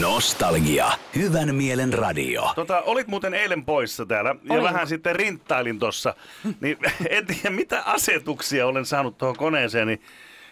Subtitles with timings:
[0.00, 0.86] Nostalgia.
[1.16, 2.52] Hyvän mielen radio.
[2.54, 4.64] Tota, olit muuten eilen poissa täällä ja Olin.
[4.64, 6.14] vähän sitten rinttailin tossa.
[6.60, 6.78] Niin
[7.10, 10.02] en tiedä, mitä asetuksia olen saanut tuohon koneeseen, niin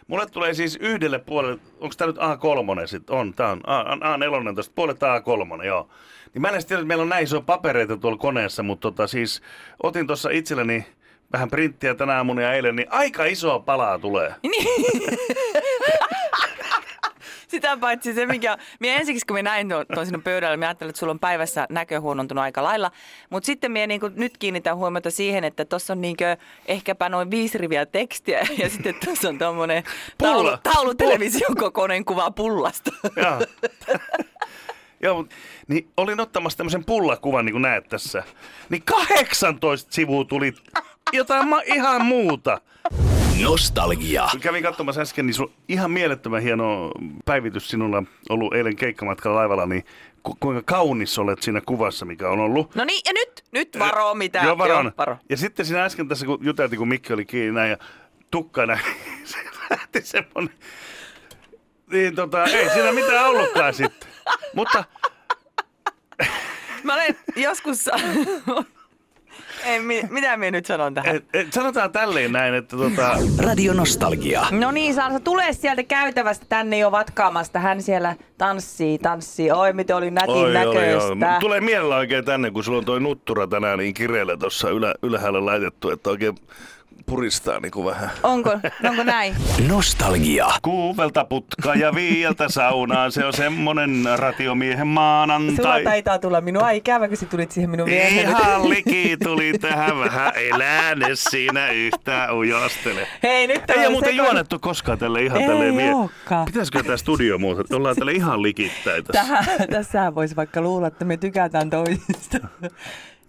[0.06, 3.16] Mulle tulee siis yhdelle puolelle, onko tämä nyt A3 sitten?
[3.16, 3.82] On, tämä on A,
[4.16, 5.88] A4, tuosta puolet A3, joo.
[6.34, 9.42] Niin mä en tiedä, että meillä on näin iso papereita tuolla koneessa, mutta tota, siis
[9.82, 10.86] otin tuossa itselleni
[11.32, 14.34] vähän printtiä tänä aamuna ja eilen, niin aika isoa palaa tulee.
[17.70, 18.58] Sitä paitsi se, mikä...
[18.80, 22.00] Minä ensiksi, kun minä näin tuon, sinun pöydällä, minä ajattelin, että sulla on päivässä näkö
[22.00, 22.90] huonontunut aika lailla.
[23.30, 26.16] Mutta sitten minä niin nyt kiinnitän huomiota siihen, että tuossa on niin
[26.66, 29.84] ehkäpä noin viisi riviä tekstiä ja sitten tuossa on tuommoinen
[30.18, 30.58] taulu, Pulla.
[30.62, 32.90] taulu television kokoinen kuva pullasta.
[33.16, 33.40] Joo.
[35.02, 35.30] Joo, mut,
[35.68, 38.22] niin olin ottamassa tämmöisen pullakuvan, niin kuin näet tässä.
[38.68, 40.54] Niin 18 sivua tuli
[41.12, 42.60] jotain ma- ihan muuta.
[43.42, 44.28] Nostalgia.
[44.30, 46.92] Kun kävin katsomassa äsken, niin sulla on ihan mielettömän hieno
[47.24, 49.84] päivitys sinulla ollut eilen keikkamatkalla laivalla, niin
[50.22, 52.74] ku- kuinka kaunis olet siinä kuvassa, mikä on ollut.
[52.74, 54.38] No niin, ja nyt, nyt varo mitä.
[54.44, 54.84] Joo, varon.
[54.84, 55.16] Joo, varo.
[55.30, 57.76] Ja sitten siinä äsken tässä, kun juteltiin, kun Mikki oli kiinni näin ja
[58.30, 58.80] tukka näin,
[59.24, 59.38] se
[59.70, 60.54] lähti semmonen...
[61.92, 64.08] Niin tota, ei siinä mitään ollutkaan sitten.
[64.54, 64.84] Mutta
[66.84, 67.84] Mä olen joskus...
[69.64, 71.16] Ei, mi- mitä minä nyt sanon tähän?
[71.16, 74.46] et, et, sanotaan tälleen näin, että tota, Radio Nostalgia.
[74.50, 77.58] No niin, Sansa, tule sieltä käytävästä tänne jo vatkaamasta.
[77.58, 79.50] Hän siellä tanssii, tanssii.
[79.50, 80.78] Oi, miten oli nätin Oi, näköistä.
[81.06, 81.40] oli, joo.
[81.40, 85.46] Tulee mielellä oikein tänne, kun sulla on toi nuttura tänään niin kireellä tuossa ylä, ylhäällä
[85.46, 86.34] laitettu, että oikein
[87.06, 88.10] puristaa niin kuin vähän.
[88.22, 88.50] Onko,
[88.88, 89.34] onko näin?
[89.68, 90.46] Nostalgia.
[90.62, 95.84] Kuuvelta putka ja viieltä saunaan, se on semmonen ratiomiehen Sulla maanantai.
[95.84, 98.20] taitaa tulla minua ikävä, kun sä tulit siihen minun mieheni.
[98.20, 103.06] Ihan liki tuli tähän vähän eläne siinä yhtään ujostele.
[103.22, 105.92] Hei, nyt Ei ole muuten sekoilu- juonettu koskaan tälle ihan Ei tälleen mie-.
[106.44, 107.76] Pitäisikö tämä studio muuta?
[107.76, 109.22] Ollaan tälle ihan likittäin tässä.
[109.22, 112.38] Tähän, tässähän voisi vaikka luulla, että me tykätään toisista.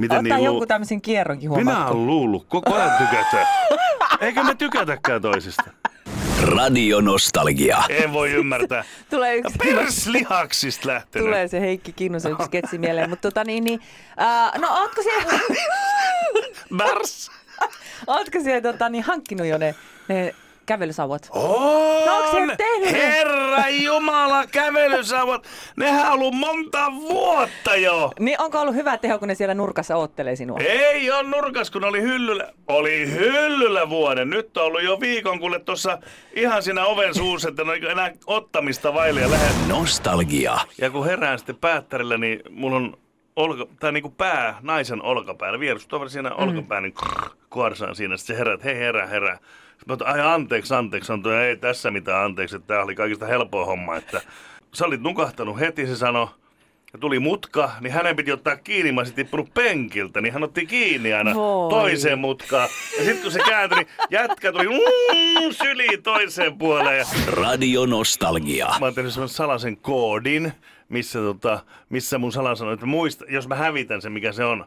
[0.01, 1.93] Miten Ottaa niin jonkun lu- tämmöisen kierronkin Minä huomaatko?
[1.93, 3.47] olen luullut, koko ajan tykätään.
[4.21, 5.63] Eikö me tykätäkään toisista?
[6.41, 7.77] Radio Nostalgia.
[7.89, 8.83] En voi ymmärtää.
[9.09, 9.53] Tulee yksi...
[9.57, 11.25] Perslihaksista lähtenyt.
[11.27, 13.79] Tulee se Heikki Kinnusen yksi sketsi mieleen, mutta tota niin, niin
[14.55, 15.39] uh, no ootko siellä,
[16.77, 17.31] Bärs.
[18.07, 19.75] ootko siellä tota, niin, hankkinut jo ne,
[20.07, 20.35] ne
[20.71, 21.29] kävelysauvat?
[21.31, 22.47] On!
[22.47, 22.55] No?
[22.91, 25.47] Herra Jumala, kävelysauvat.
[25.75, 28.11] Nehän on ollut monta vuotta jo.
[28.19, 30.59] Niin onko ollut hyvä teho, kun ne siellä nurkassa oottelee sinua?
[30.59, 32.53] Ei on nurkas, kun oli hyllyllä.
[32.67, 34.29] Oli hyllyllä vuoden.
[34.29, 35.97] Nyt on ollut jo viikon, kuule tuossa
[36.33, 39.67] ihan siinä oven suussa, että ole enää ottamista vaille ja lähden.
[39.67, 40.57] Nostalgia.
[40.77, 42.97] Ja kun herään sitten päättärillä, niin mulla on
[43.35, 46.35] olka, tai niinku pää naisen olkapäällä, vierustoveri siinä mm.
[46.37, 48.17] olkapää, niin krrr, kuorsaan siinä.
[48.17, 49.39] Sitten se herää, että hei herää, herää.
[49.81, 53.25] Sitten mä otan, ai anteeksi, anteeksi, sanoi, ei tässä mitään anteeksi, että tämä oli kaikista
[53.25, 54.21] helpoa homma, että
[54.73, 56.27] sä olit nukahtanut heti, se sanoi,
[56.93, 60.65] ja tuli mutka, niin hänen piti ottaa kiinni, mä olisin tippunut penkiltä, niin hän otti
[60.65, 61.69] kiinni aina Voi.
[61.69, 62.69] toiseen mutkaan.
[62.97, 66.97] Ja sitten kun se kääntyi, niin jätkä tuli mm, syliin toiseen puoleen.
[66.97, 68.67] Ja Radio Nostalgia.
[68.79, 70.53] mä oon tehnyt salaisen koodin,
[70.89, 71.59] missä, tota,
[71.89, 74.65] missä mun salasana, että muista, jos mä hävitän sen, mikä se on.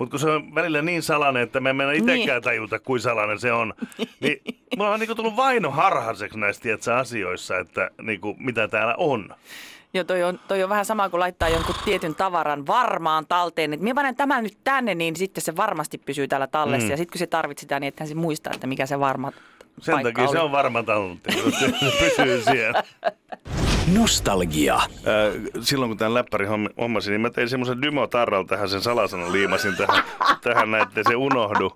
[0.00, 2.42] Mutta kun se on välillä niin salainen, että me mennä itsekään Niin.
[2.42, 3.74] tajuta, kuin salainen se on,
[4.20, 4.40] niin
[4.76, 9.28] mulla on niinku tullut vaino harhaseksi näistä tiedätkö, asioissa, että niinku, mitä täällä on.
[9.94, 13.72] Joo, toi on, toi on vähän sama kuin laittaa jonkun tietyn tavaran varmaan talteen.
[13.72, 16.84] Että minä panen tämän nyt tänne, niin sitten se varmasti pysyy täällä tallessa.
[16.86, 16.90] Mm.
[16.90, 19.32] Ja sitten kun se tarvitset sitä, niin ethän se muistaa, että mikä se varma
[19.80, 20.32] Sen takia oli.
[20.32, 20.82] se on varma
[21.42, 22.82] kun se pysyy siellä.
[23.94, 24.74] Nostalgia.
[24.76, 24.84] Äh,
[25.60, 29.32] silloin kun tämän läppärin homma- hommasin, niin mä tein semmoisen Dymo Tarral tähän sen salasanan
[29.32, 30.04] liimasin tähän,
[30.44, 31.72] tähän näin, ettei se unohdu.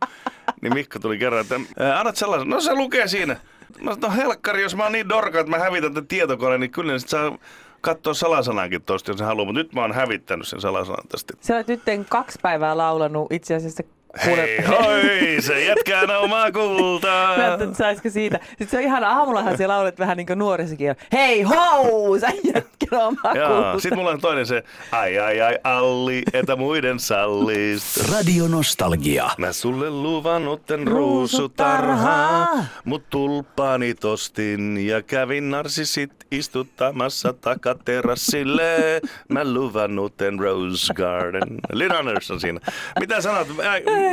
[0.60, 3.36] Niin Mikko tuli kerran, että äh, annat sellaisen, no se lukee siinä.
[3.80, 6.70] Mä sanoin, no helkkari, jos mä oon niin dorka, että mä hävitän tämän tietokoneen, niin
[6.70, 7.38] kyllä sit saa
[7.80, 9.46] katsoa salasanankin tosta, jos haluaa.
[9.46, 11.34] Mutta nyt mä oon hävittänyt sen salasanan tästä.
[11.40, 13.82] Sä olet nyt kaksi päivää laulanut itse asiassa
[14.26, 17.36] Hei, hoi, se jätkää on omaa kultaa.
[17.36, 18.40] Mä ajattelin, että saisiko siitä.
[18.48, 20.96] Sitten se on ihan aamullahan siellä laulet vähän niin kuin nuorisokin.
[21.12, 23.78] Hei hou, sä jätkä omaa Joo, kultaa.
[23.78, 28.10] sit mulla on toinen se, ai ai ai Alli, että muiden sallist.
[28.12, 29.30] Radio Nostalgia.
[29.38, 32.48] Mä sulle luvan otten Ruusutarhaa.
[32.84, 39.00] mut tulppaani tostin ja kävin narsisit istuttamassa takaterassille.
[39.28, 41.58] Mä luvan otten Rose Garden.
[41.72, 42.60] Lynn Anderson siinä.
[43.00, 43.48] Mitä sanot?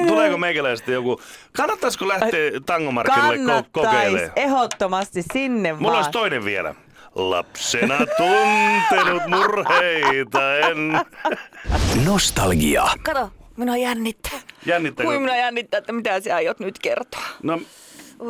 [0.07, 1.21] Tuleeko meikäläistä joku?
[1.57, 4.31] Kannattaisiko lähteä tangomarkille ko- kokeilemaan?
[4.35, 5.95] Ehdottomasti sinne Mulla vaan.
[5.97, 6.75] olisi toinen vielä.
[7.15, 10.99] Lapsena tuntenut murheita en.
[12.05, 12.83] Nostalgia.
[13.03, 14.39] Kato, minua jännittää.
[14.65, 15.07] Jännittääkö?
[15.11, 17.21] Kuin minua jännittää, että mitä sä aiot nyt kertoa.
[17.43, 17.61] No,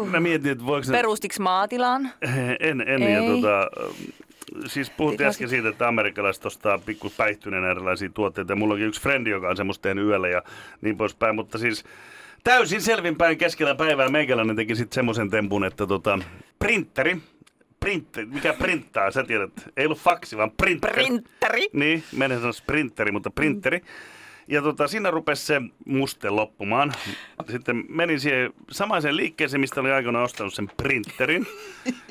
[0.06, 0.98] mä mietin, että voiko ne...
[0.98, 2.12] Perustiks maatilaan?
[2.60, 3.02] En, en.
[3.02, 3.28] Ja Ei.
[3.28, 3.70] tota,
[4.66, 8.56] siis puhuttiin äsken siitä, että amerikkalaiset ostaa pikku päihtyneen erilaisia tuotteita.
[8.56, 10.42] Mulla onkin yksi frendi, joka on semmoista tehnyt yöllä ja
[10.82, 11.36] niin poispäin.
[11.36, 11.84] Mutta siis
[12.44, 16.20] täysin selvinpäin keskellä päivää meikäläinen teki sitten semmoisen tempun, että tota,
[16.60, 17.18] printeri,
[17.80, 20.94] printteri, mikä printtaa, sä tiedät, ei ollut faksi, vaan printteri.
[20.94, 21.68] Printeri.
[21.74, 23.82] Niin, menen sanoa sprinteri, mutta printeri.
[24.48, 26.94] Ja tota, siinä rupesi se muste loppumaan.
[27.50, 31.48] Sitten menin siihen samaiseen liikkeeseen, mistä olin aikoinaan ostanut sen printerin.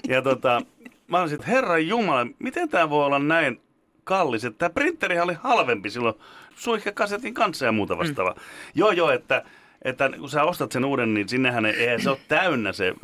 [0.08, 0.62] Ja tota,
[1.10, 3.60] mä olin sitten, herra Jumala, miten tämä voi olla näin
[4.04, 4.44] kallis?
[4.44, 6.14] Että tämä printeri oli halvempi silloin
[6.54, 8.32] suihkekasetin kanssa ja muuta vastaavaa.
[8.32, 8.40] Mm.
[8.74, 9.42] Joo, joo, että,
[9.82, 12.94] että kun sä ostat sen uuden, niin sinnehän ei, eihän se ole täynnä se,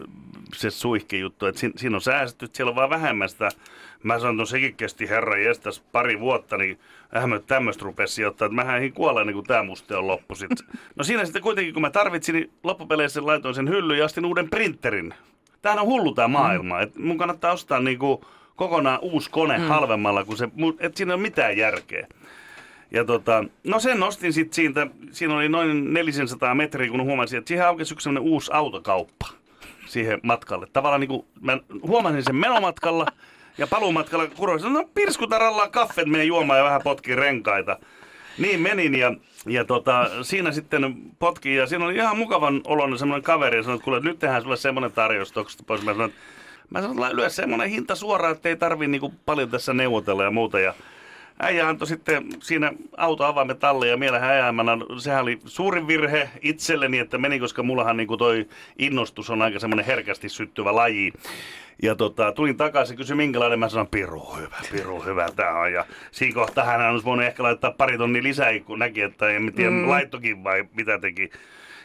[0.55, 1.47] se suihkejuttu.
[1.47, 3.49] Että siinä, siinä on säästetty, siellä on vaan vähemmän sitä.
[4.03, 6.81] Mä sanoin, että sekin kesti herra jestas pari vuotta, niin
[7.15, 10.35] eihän mä tämmöistä rupesi sijoittaa, että mähän ei kuolla ennen kuin tämä muste on loppu
[10.35, 10.51] sit.
[10.97, 14.51] No siinä sitten kuitenkin, kun mä tarvitsin, niin loppupeleissä laitoin sen hyllyyn ja ostin uuden
[14.51, 15.15] printerin.
[15.67, 16.81] Tämähän on hullu tämä maailma.
[16.81, 18.25] Et mun kannattaa ostaa niinku
[18.57, 19.65] kokonaan uusi kone mm.
[19.65, 20.49] halvemmalla, kun se,
[20.79, 22.07] et siinä ei ole mitään järkeä.
[22.91, 27.49] Ja tota, no sen ostin sitten siitä, siinä oli noin 400 metriä, kun huomasin, että
[27.49, 29.27] siihen aukesi yksi uusi autokauppa
[29.87, 30.67] siihen matkalle.
[30.73, 33.07] Tavallaan niin kuin mä huomasin sen menomatkalla
[33.59, 37.79] ja paluumatkalla kuroin, no pirskutaralla kaffet menee juomaan ja vähän potki renkaita.
[38.39, 39.15] Niin menin ja,
[39.47, 43.75] ja tota, siinä sitten potki ja siinä oli ihan mukavan oloinen semmoinen kaveri ja sanoi,
[43.77, 45.33] että kuule, nyt tehdään sulle semmoinen tarjous
[45.67, 45.83] pois.
[45.83, 46.13] Mä sanoin,
[46.71, 50.31] mä sanoin, että lyö semmoinen hinta suoraan, että ei tarvii niinku paljon tässä neuvotella ja
[50.31, 50.61] muuta.
[50.61, 50.75] Ja
[51.41, 57.19] äijä antoi sitten siinä autoavaimet alle ja mielähän äijämänä, sehän oli suurin virhe itselleni, että
[57.19, 58.49] meni, koska mullahan niin toi
[58.79, 61.13] innostus on aika semmoinen herkästi syttyvä laji.
[61.83, 65.73] Ja tota, tulin takaisin, kysyin minkälainen, mä sanoin, piru hyvä, piru hyvä tää on.
[65.73, 69.53] Ja siinä kohtaa hän olisi voinut ehkä laittaa pari tonni lisää, kun näki, että en
[69.57, 69.89] tiedä, mm.
[69.89, 71.31] laittokin vai mitä teki.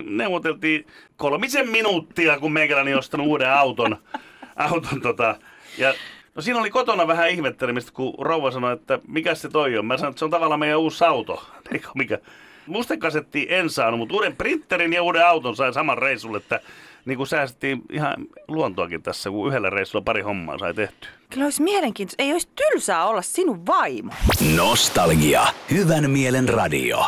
[0.04, 0.88] Neuvoteltiin
[1.18, 3.98] kolmisen minuuttia, kun meikäläni ostanut uuden auton.
[4.56, 5.36] auton tota,
[5.78, 5.94] ja
[6.36, 9.86] No siinä oli kotona vähän ihmettelemistä, kun rouva sanoi, että mikä se toi on.
[9.86, 11.44] Mä sanoin, että se on tavallaan meidän uusi auto.
[11.74, 12.18] Eikö mikä?
[12.68, 16.60] Mustekasetti en saanut, mutta uuden printerin ja uuden auton sain saman reissulle, että
[17.06, 18.16] niin kuin säästettiin ihan
[18.48, 21.08] luontoakin tässä, kun yhdellä reissulla pari hommaa sai tehty.
[21.30, 22.24] Kyllä olisi mielenkiintoista.
[22.24, 24.14] Ei olisi tylsää olla sinun vaimo.
[24.56, 25.42] Nostalgia.
[25.72, 27.06] Hyvän mielen radio.